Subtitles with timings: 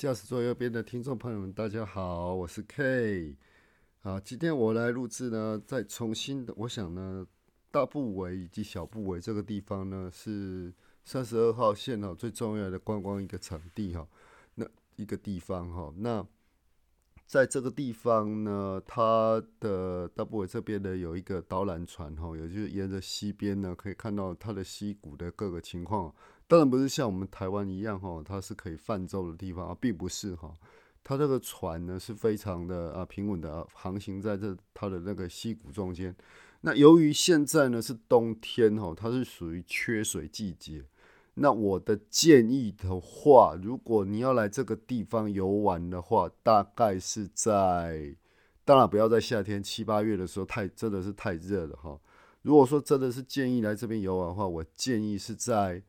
[0.00, 3.36] 驾驶座右边的听众朋友们，大家好，我是 K。
[4.00, 7.26] 啊，今天我来录制呢，再重新的，我想呢，
[7.70, 10.72] 大部尾以及小部尾这个地方呢，是
[11.04, 14.08] 三十二号线哦最重要的观光一个场地哈，
[14.54, 16.26] 那一个地方哈，那
[17.26, 26.14] 在这个地方呢，它的大部尾这边呢有一个导览船哈，也就是沿着溪边呢，可以看到它的溪谷的各个情况。
[26.50, 30.52] 当然不是像我们台湾一样哈，它是可以泛舟的地方啊，并不是哈。
[31.04, 36.12] 它这个船呢是非常的啊平稳的啊，航行在这它的那个溪谷中间。
[36.62, 40.84] 那由于现在呢是冬天哈，它是属于缺水季节。
[41.34, 48.16] 那我的建议的话，如果你要来这个地方游玩的话，大概是在
[48.64, 51.96] 当然不要在夏天七八月的时候，太真的是太热了哈。
[52.42, 55.80] 如果说真的是建议来这边游玩的话，我建议是在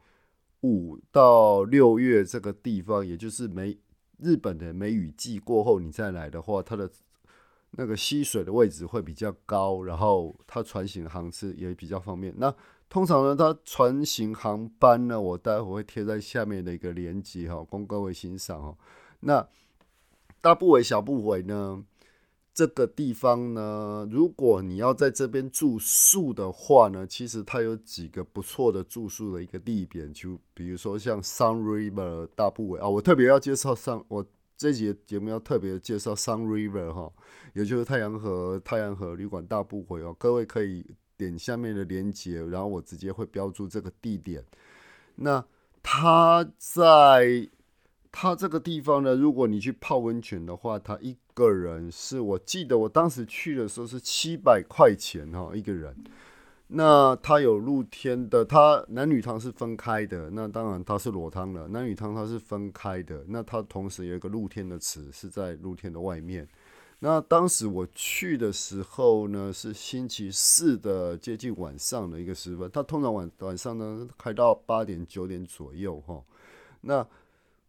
[0.61, 3.77] 五到六月这个地方，也就是梅。
[4.23, 6.87] 日本的梅雨季过后，你再来的话，它的
[7.71, 12.31] 那个溪水的位置会比较高，然后它船行航次也比较方便。
[12.37, 12.53] 那
[12.87, 18.77] 通常呢，它船行航班呢，我待会会贴在下面的一个链接哈，供各位欣赏哦。
[19.21, 19.47] 那
[20.39, 21.83] 大部尾、小部尾呢？
[22.53, 34.25] 这个地方呢，如果你要在这边住宿的话呢，其实它有几个不错的住宿的一个地点，就比如说像 Sun River 大部尾啊，我特别要介绍上，我
[34.57, 37.11] 这节节目要特别介绍 Sun River 哈，
[37.53, 40.85] 也就是太阳河太阳河旅馆大部尾哦，各位可以
[41.17, 44.43] 点下面的链接，然后我直接会标注这个地点。
[45.15, 45.43] 那
[45.81, 47.47] 它在
[48.11, 55.95] 它这个地方呢，如果你去泡温泉的话，它一个人是我记得我当时去的时候是七百块钱哈一个人。
[56.73, 60.29] 那它有露天的，它男女汤是分开的。
[60.29, 63.25] 那当然它是裸汤了，男女汤它是分开的。
[63.27, 66.47] 那它同时有一个露天的池是在露天的外面。
[66.99, 72.69] 那当时我去的时候呢，是星期四的接近晚上的一个时分。
[72.71, 76.23] 它通常晚晚上呢开到八点九点左右哈。
[76.81, 77.05] 那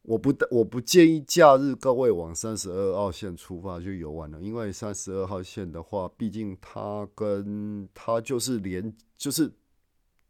[0.02, 9.52] 我不我不建议假日各位往三十二号线出发去游玩了，因为三十二号线的话，毕竟它跟它就是连就是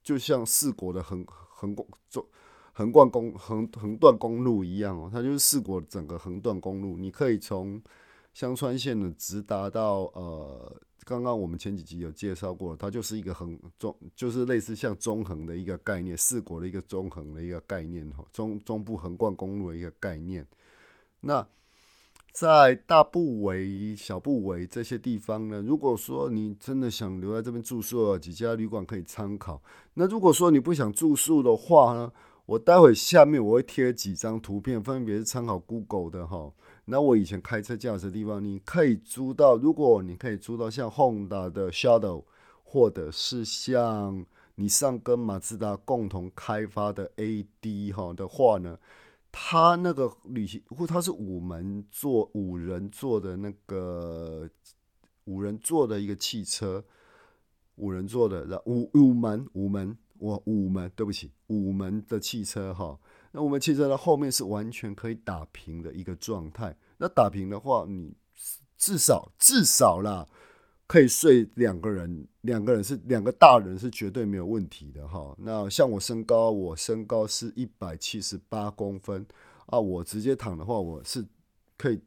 [0.03, 2.27] 就像四国的横横贯中
[2.73, 7.83] 横贯公横横断公路一样哦，它就是四国整个横断公路，你可以从
[8.35, 10.81] 香川县的直达到呃。
[11.05, 20.47] 刚刚我们前几集有介绍过，它就是一个横中，就是类似像中横的一个概念，四国的一个中横的一个概念哈，中中部横贯公路的一个概念。
[21.21, 21.47] 那
[22.33, 29.61] 在大部围、小部围这些地方呢，如果说你真的想留在这边住宿，几家旅馆可以参考。
[29.95, 32.13] 那如果说你不想住宿的话呢，
[32.47, 36.53] 我待会下面我会贴几张图片，分别是参考 Google 的哈。
[36.87, 39.57] 那我以前开车驾驶的地方，你可以租到。
[39.57, 42.25] 如果你可以租到像 Honda 的 Shadow，
[42.65, 44.27] 或者是像
[44.57, 48.79] 你上跟马自达共同开发的 AD 哈的话呢，
[49.31, 54.51] 它那个旅行或它是五门坐五人坐的那个
[55.25, 56.85] 五人坐的一个汽车，
[57.77, 62.99] 五人坐的，五五门五门我五门，对不起，五门的汽车哈。
[63.35, 66.77] 那我们汽车的后面是完全可以打平的一个状态。
[66.99, 68.15] 那打平的话，你
[68.77, 70.29] 至少至少啦，
[70.87, 75.35] 可以睡两个人，两个人是两个大人是绝对没有问题的哈。
[75.39, 79.27] 那像我身高，我身高是一百七十八公分
[79.67, 81.27] 啊，我直接躺的话，我是
[81.79, 81.99] 可以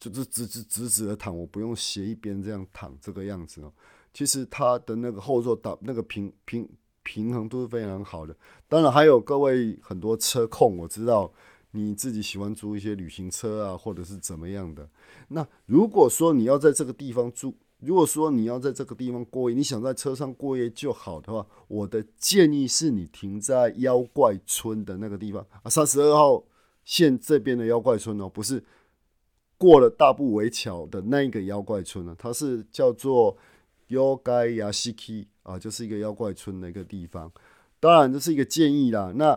[0.00, 3.72] 就是直直直直的躺，我不用斜一边这样躺这个样子哦。
[4.14, 6.66] 其实它的那个后座打那个平平。
[7.02, 8.36] 平衡都是非常好的，
[8.68, 11.32] 当然还有各位很多车控，我知道
[11.72, 14.88] 你自己喜欢租一些旅行车啊，或者是怎么样的。
[15.28, 26.44] 那如果说你要在这个地方住，如果说你要在这个地方过夜，你想在车上过夜就好的话，我的建议是你停在妖怪村的那个地方啊，三十二号
[26.84, 28.62] 线这边的妖怪村哦，不是
[29.58, 33.36] 过了大步围桥的那个妖怪村呢，它是叫做
[33.92, 35.26] Yogayashiki。
[35.42, 37.28] 啊，就是一个妖怪村的一个地方，
[37.80, 39.12] 当然这是一个建议啦。
[39.16, 39.36] 那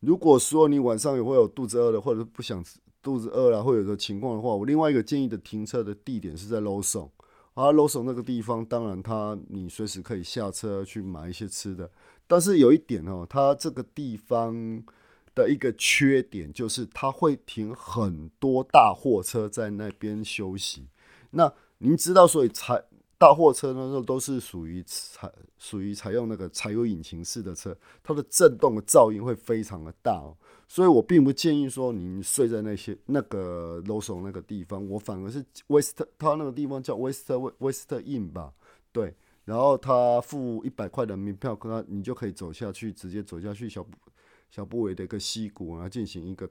[0.00, 2.64] 如果说你晚上也会有肚子饿的，或者是不想
[3.00, 7.10] 肚子饿了，会有的情况的话，我另外一个建议的停车的地点是在 l o s o n
[7.54, 11.88] 啊 l o s o n 那个地方，当然它你随时可以下车去买一些吃的。
[12.26, 14.82] 但是有一点哦，它这个地方
[15.32, 20.88] 的一个缺点就是它会停很多大货车在那边休息。
[21.30, 22.82] 那您知道，所以才。
[23.18, 30.36] 大货车呢，都是属于采属于采用那个柴油引擎式的车，它的震动的噪音会非常的大哦。
[30.68, 38.52] 所以我并不建议说你睡在那些那个 l o s o 那个地方，我反而是 West，它那个地方叫 West West in 吧，
[38.92, 39.14] 对。
[39.44, 43.86] 然后他付一百块的门票，跟他你就可以走下去，直接走下去小
[44.50, 46.50] 小部尾的一个溪谷然后，进行一个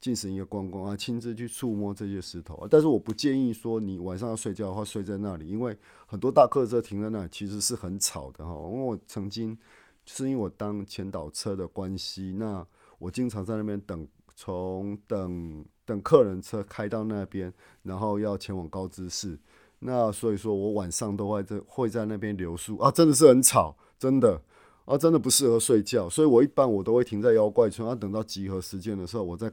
[0.00, 2.68] 进行一个观光啊，亲自去触摸这些石头啊。
[2.70, 8.52] 但是我不建议说你晚上要睡觉的话睡在那里，因为很多大客车停在那里其实是很吵的哈。
[8.52, 9.56] 因为我曾经
[10.06, 12.66] 是因为我当前导车的关系，那
[12.98, 14.06] 我经常在那边等，
[14.36, 17.52] 从等等客人车开到那边，
[17.82, 19.38] 然后要前往高知市。
[19.80, 24.42] 那所以说我晚上都会在会在那边留宿啊，真的是很吵，真的
[24.84, 26.08] 啊，真的不适合睡觉。
[26.08, 29.52] 所以我一般我都会停在妖怪村，要等到集合时间的时候，我再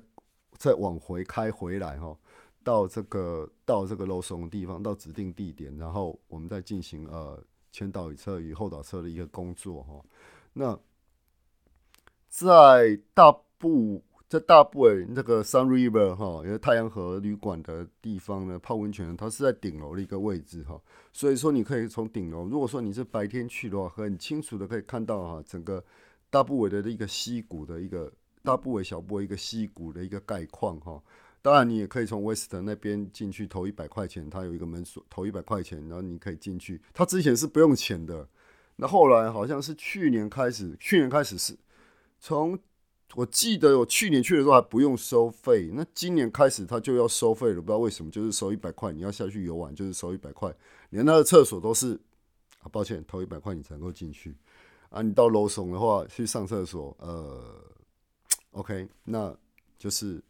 [0.57, 2.17] 再往回开回来哈，
[2.63, 7.41] 到这个到这个楼松的地方，到指定地点，然后我们再进行呃
[7.71, 10.03] 前导车与后导车的一个工作哈。
[10.53, 10.79] 那
[12.27, 14.03] 在大部。
[14.27, 20.81] 在大部位那个 Sun River 哈，因为太阳河旅馆的地方呢，泡温泉，它是在顶楼的一个位置哈，
[21.13, 25.81] 所以说你可以从顶楼，如果说你是白天去的话，很清楚的可以看到哈，整个
[26.31, 28.11] 大部位的一个溪谷的一个
[28.45, 31.01] 大部为小部一个溪谷的一个概况哈。
[31.41, 36.79] 当然你也可以从 West 那边进去，投一百块钱，它有一个门锁，投一百块钱，然后你可以进去。
[36.93, 38.29] 它之前是不用钱的，
[38.75, 41.57] 那后来好像是去年开始，去年开始是
[42.19, 42.57] 从。
[43.13, 50.53] 我记得我去年去的时候还不用收费，那今年开始他就要收费了，不知道为什么，就是收一百块，你要下去游玩就是收一百块，
[50.89, 51.93] 连他的厕所都是，
[52.61, 54.35] 啊，抱歉，投一百块你才能够进去，
[54.89, 57.63] 啊，你到楼松的话去上厕所，呃
[58.55, 59.35] ，OK，那
[59.77, 60.21] 就是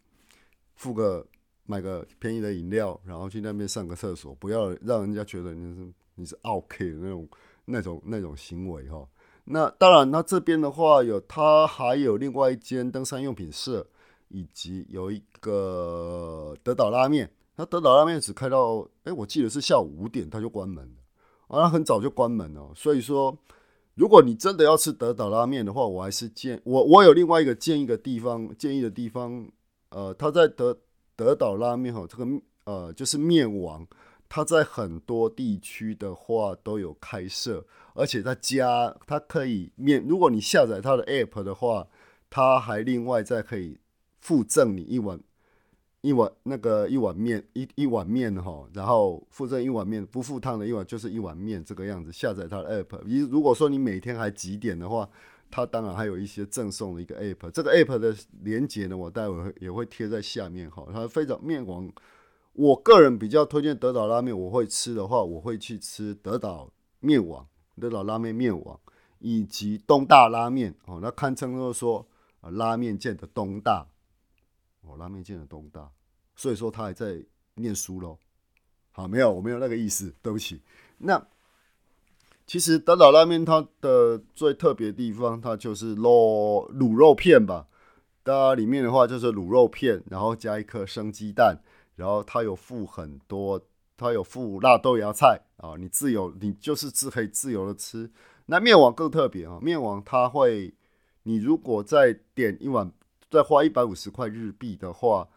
[0.75, 1.25] 付个
[1.65, 7.29] 买个便宜的饮料，然后去那边上个厕所，不要让人家觉得你是你是 OK 的那种
[7.65, 9.07] 那种那种行为哈。
[9.45, 13.85] 那当然，那这边的话有，它还有另外一间登山用品社，
[14.29, 17.31] 以及有一个德岛拉面。
[17.55, 21.57] 那德岛拉面只开到，哎，我记得是下午五点，它就关门了。
[21.59, 22.73] 啊，很早就关门了。
[22.75, 23.37] 所以说，
[23.95, 29.49] 如果你真的要吃德岛拉面的话，我还是建我我有另外一个建议的地方，建议的地方，
[29.89, 30.77] 呃，他在德
[31.15, 32.25] 德岛拉面哈，这个
[32.65, 33.87] 呃就是面王。
[34.27, 37.63] 它在很多地区的话都有开设，
[37.93, 41.87] 而且它加它可以面，如果你下载它的 app 的话，
[42.27, 43.77] 它还另外再可以
[44.19, 45.21] 附赠你一碗
[46.05, 52.11] 一碗那个一碗面一一碗面哈，然后附赠一碗面不附汤的一碗就是一碗面这个样子。
[52.11, 55.09] 下载它的 app，你如果说你每天还几点的话，
[55.49, 57.49] 它当然还有一些赠送的一个 app。
[57.49, 60.85] 这个 app 的连接呢，我待会也会贴在下面哈。
[60.93, 61.91] 它非常面网。
[62.53, 67.47] 我个人比较推荐德岛拉面，我会吃的话，我会去吃德岛面网、
[67.81, 68.79] 德岛拉面面网
[69.17, 72.07] 以及东大拉面哦，那堪称就是说
[72.41, 73.87] 拉面界的东大
[74.87, 75.89] 哦，拉面界的东大，
[76.35, 77.23] 所以说他还在
[77.55, 78.17] 念书喽。
[78.91, 80.61] 好，没有，我没有那个意思，对不起。
[80.99, 81.27] 那
[82.47, 87.67] 其实德岛拉面它的最特别的地方，它就是肉卤肉片吧，
[88.23, 91.61] 它里面的话就是卤肉片，然后加一颗生鸡蛋。
[91.95, 93.61] 然后它有附很多，
[93.95, 98.11] 它有附辣豆芽菜啊，你自由，你就是自可以自由的吃。
[98.47, 100.73] 那面网更特别啊，面网它会，
[101.23, 102.91] 你如果再点一碗，
[103.29, 105.27] 再花一百五十块日币的话，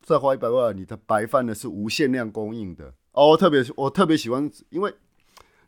[0.00, 3.36] 再花一百块，你的白饭呢是无限量供应的哦。
[3.36, 4.94] 特别我特别喜欢，因为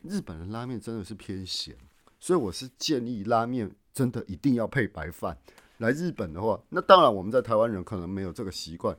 [0.02, 1.76] 日本的拉面真的是偏咸，
[2.21, 5.38] 所以我是建议拉面真的一定要配白饭。
[5.78, 8.97] 来日本的话，那当然我们在台湾人可能没有这个习惯。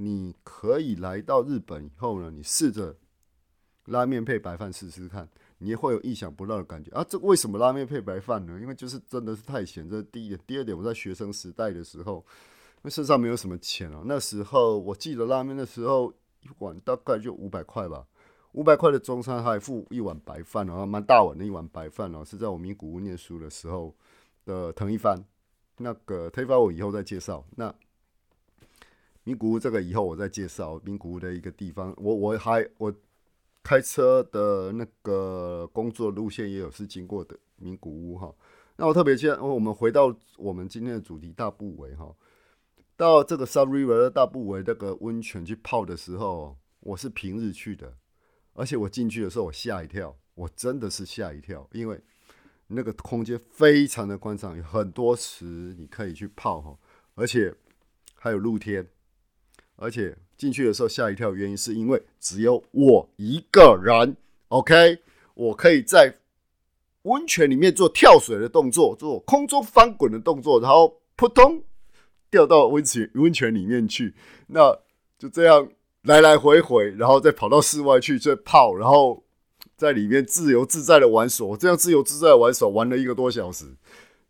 [0.00, 2.96] 你可以来到日本以后呢，你试着
[3.86, 7.04] 拉面配白饭试试看，你也会有意想不到的感觉啊！
[7.08, 8.58] 这为什么拉面配白饭呢？
[8.60, 10.40] 因为就是真的是太咸，这是第一点。
[10.46, 12.24] 第二点，我在学生时代的时候，
[12.76, 16.12] 因为身上没有什么钱哦，那时候我记得拉面的时候
[16.42, 18.06] 一碗大概就五百块吧，
[18.52, 23.92] 五百块的中餐还付一碗白饭，然后蛮大碗的一碗白饭哦，是在我名古屋念书的时候
[24.44, 25.20] 的藤一番，
[25.76, 27.44] 那个藤一番我以后再介绍。
[27.56, 27.74] 那
[29.24, 32.94] 名古屋这个以后我再介绍名古屋的一个地方，我我还我
[33.68, 38.34] 开车的那个工作路线也有是经过的名古屋哈。
[38.76, 42.16] 那我特别建我们回到我们今天的主题大部围哈，
[42.96, 47.92] 到这个 Sun River 的大部围那个温泉去泡的时候，我是平日去的，
[48.54, 52.00] 而且我进去的时候我吓一跳，我真的是吓一跳，因为
[52.68, 55.44] 那个空间非常的宽敞，有很多池
[55.78, 56.78] 你可以去泡哈，
[57.16, 57.54] 而且
[58.14, 58.88] 还有露天。
[59.80, 64.16] 而且进去的时候吓一跳，原因是因为只有我一个人
[64.48, 64.98] OK，
[65.34, 66.18] 我可以在
[67.02, 71.62] 温泉里面做跳水的动作，做空中翻滚的动作，然后扑通
[72.28, 74.14] 掉到温泉温泉里面去。
[74.48, 74.76] 那
[75.16, 75.68] 就这样
[76.02, 79.22] 来来回回，然后再跑到室外去再泡，然后
[79.76, 81.56] 在里面自由自在的玩耍。
[81.56, 83.64] 这样自由自在的玩耍，玩了一个多小时。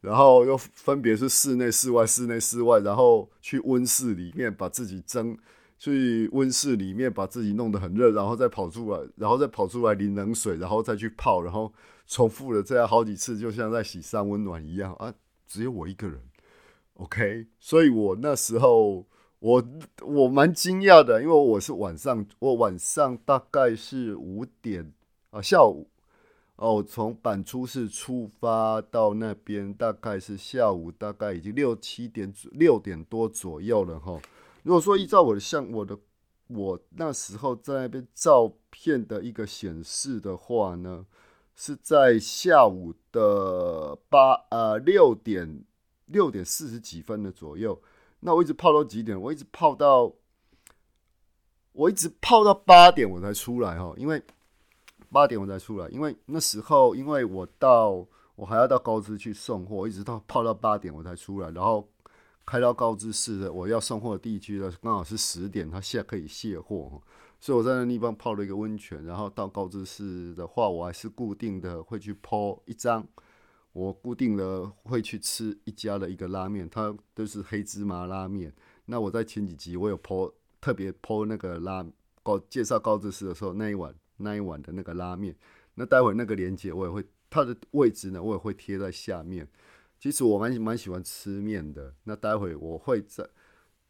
[0.01, 5.37] 然后又分别是室内、室外、室内、室外，然后去温室里面把自己蒸，
[5.77, 11.73] 去温室里面把自己弄得很热，然后再跑出来，然后再跑出来淋冷水，然后再去泡，然后
[12.07, 15.13] 重复了这样好几次，就像在洗三温暖一样啊！
[15.47, 16.21] 只有我一个人
[16.95, 19.07] ，OK，所以我那时候
[19.41, 19.65] 我
[20.03, 24.93] 我蛮惊讶的，因为我是晚上，我晚上大概是五点
[25.31, 25.89] 啊下午。
[26.59, 34.21] 哦，从板出市出发到那边，大概是下午，大概已经六七点六点多左右了哈。
[34.65, 35.97] 如果说依照我的像，我的
[36.49, 41.07] 我那时候在那边照片的一个显示的话呢，
[41.55, 45.63] 是在下午的八呃六点
[46.07, 47.81] 六点四十几分的左右。
[48.19, 49.19] 那我一直泡到几点？
[49.21, 50.13] 我一直泡到
[51.71, 54.21] 我一直泡到八点我才出来哈，因为。
[55.11, 61.89] 八点我才出来，因为那时候因为我到我还要到高知去送货，一直到泡到八点我才出来，然后
[62.45, 67.03] 开到高知市的我要送货的地区呢，刚好是十点，他现在可以卸货，
[67.41, 73.07] 所以我在那地方泡了一个温泉，然后到高知市的话，我还是固定的会去泡一张，
[73.73, 78.55] 我固定的会去吃一家的一个拉面，它都是黑芝麻拉面。
[78.87, 81.85] 那我在前几集我有泼特别泼那个拉
[82.23, 83.95] 高介绍高知市的时候那一晚。
[84.19, 85.35] 那一碗的那个拉面，
[85.75, 89.49] 那待会那个链接我也会，它的位置呢我也会贴在下面。
[89.99, 93.29] 其实我蛮蛮喜欢吃面的，那待会我会在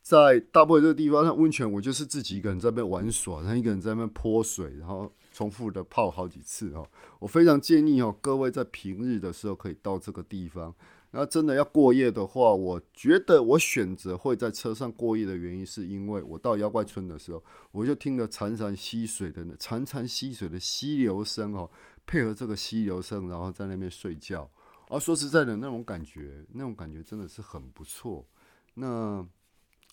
[0.01, 6.89] 在大部分这个地方，那温泉我就是自己一个人在那边玩耍，然后一个人在那边泼水，然后重复的泡好几次哦。
[7.19, 10.75] 我非常建议哦，各位在平日的时候可以到这个地方。
[11.11, 21.71] 那真的要过夜的话，我觉得我选择会在车上过夜的原因，是因为我到妖怪村的时候，我就听着潺潺溪水的潺潺溪水的溪流声哦，
[22.07, 24.51] 配合这个溪流声，然后在那边睡觉。
[24.89, 28.27] 啊，说实在的，那种感觉，那种感觉真的是很不错。
[28.75, 29.27] 那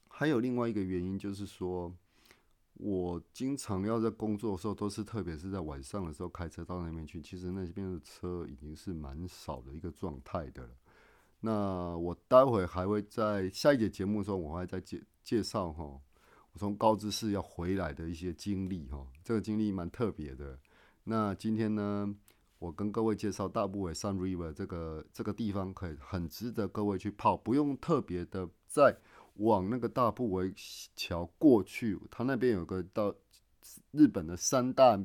[0.07, 1.93] 还有另外一个原因，就是说
[2.73, 10.69] 我经常要在工作的时候，都是特别是在晚上的时候开车到那边去，其实那边的车已经是蛮少的一个状态的了。
[11.45, 15.83] 那我待会还会在下一节节目中，我还会再介介绍哈，
[16.51, 20.57] 我从高知市要回来的一些经历哈，这个经历蛮特别的。
[21.03, 22.15] 那今天呢，
[22.57, 28.97] 我跟各位介绍大部尾山 River 这个这个地方，可以很值得各位去泡，不用特别的再
[29.35, 30.51] 往那个大部尾
[30.95, 33.13] 桥过去，它那边有个到
[33.91, 34.99] 日本的三大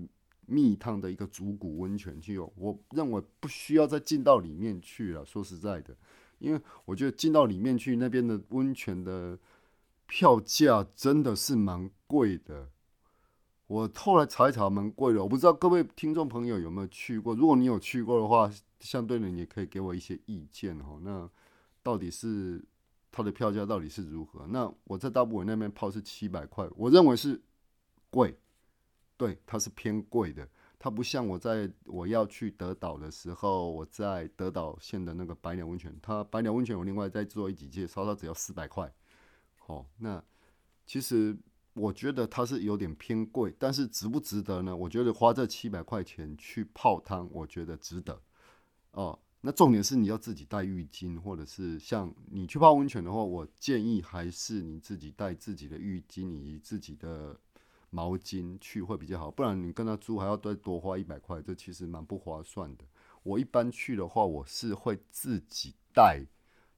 [0.47, 5.23] 蜜汤的一个竹谷温泉去哦，我认为不需要再进到里面去了。
[5.26, 5.94] 说实在的。
[6.40, 9.38] 因为我觉得进到里面去，那边的温泉的
[10.06, 12.70] 票价真的是蛮贵的。
[13.68, 15.23] 我后来查一查，蛮贵的。
[15.23, 17.37] 我不知道各位听众朋友有没有去过？
[17.37, 20.99] 如果你有去过的话，相对的你也可以给我一些意见哦。
[21.02, 21.30] 那
[21.82, 22.61] 到底是
[23.12, 24.44] 它的票价到底是如何？
[24.49, 27.40] 那我在大部尾那边泡是七百块，我认为是
[28.11, 28.37] 贵，
[29.16, 30.49] 对，它是偏贵的。
[30.82, 38.90] 它不像我在我要去德岛的时候，我在德岛县的那个百鸟温泉，它百鸟温泉我另外再做一几介绍，它只要四百块。
[39.58, 40.25] 好，那
[40.87, 41.37] 其实
[41.75, 44.75] 我觉得它是有点偏贵，但是值不值得呢？
[44.75, 48.18] 我觉得花这七百块钱去泡汤，我觉得值得。
[48.92, 57.38] 哦，那重点是你要自己带浴巾，或者是像你去泡温泉的话，我建议还是你自己带自己的浴巾以及自己的。
[57.90, 62.85] 毛巾去会比较好，不然你跟他租还要再多花一百块，这其实蛮不划算的。
[63.25, 66.25] 我一般去的话，我是会自己带，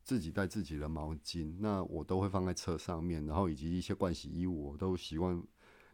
[0.03, 5.35] 自己带自己的毛巾，那我都会放在车上面，然后以及一些盥洗衣物，我都习惯，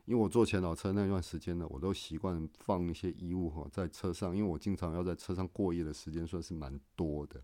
[0.04, 7.42] 因为我坐前导车那段时间呢，我都习惯放一些衣物哈在车上，因为我经常要在车上过夜的时间算是蛮多的。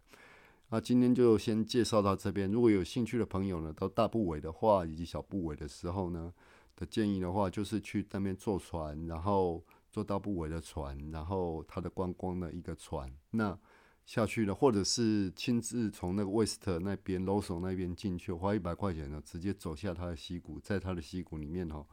[0.70, 6.32] 那今天就先介绍到这边，如果有兴趣的朋友呢，到大部委的话以及小部委的时候呢。
[6.76, 13.58] 的建议的话，就是去那边坐船，然后坐到部尾的船，然后它的观光的一个船，那
[14.04, 21.86] 下去了，或者是亲自从那个 West 那边 l o s o 那边进去，花一百块钱呢，直接走下它的溪谷，在它的溪谷里面哈，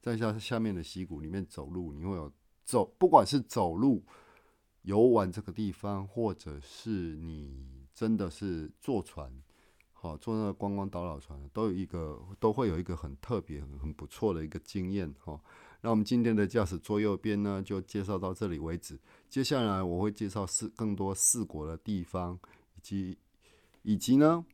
[0.00, 2.32] 在下下面的溪谷里面走路，你会有
[2.64, 4.04] 走，不管是走路
[4.82, 9.30] 游玩这个地方，或者是你真的是坐船。
[10.00, 15.40] 好，坐那个观光导览船都有一个，都会有一个很特别、很很不错的一个经验哈。
[15.80, 18.96] 那我们今天的驾驶座右边呢，就介绍到这里为止。
[19.28, 22.38] 接下来我会介绍四更多四国的地方，
[22.76, 23.18] 以及
[23.82, 24.44] 以及呢，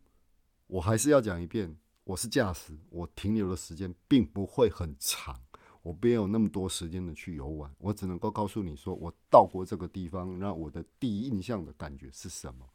[0.66, 5.38] 我还是要讲一遍，我是驾驶，我停留的时间并不会很长。
[5.82, 12.66] 我没有那么多时间的去游玩，我只能够告诉你说，我到过这个地方，那我的第一印象的感觉是什么？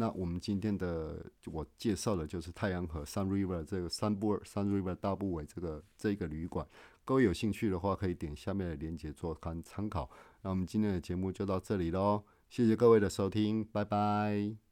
[0.00, 6.66] 那我们今天的我介绍的就是太阳河 Sun River 这个 Sun b u r Sun River 大部委这个这个旅馆，
[7.04, 10.08] 各位有兴趣的话可以点下面的链接做参参考。
[10.40, 14.69] 那我们今天的节目就到这里喽，谢谢各位的收听，拜拜。